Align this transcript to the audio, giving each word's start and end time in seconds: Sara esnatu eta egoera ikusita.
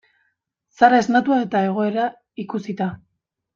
Sara 0.77 1.01
esnatu 1.03 1.35
eta 1.43 1.63
egoera 1.69 2.09
ikusita. 2.47 2.91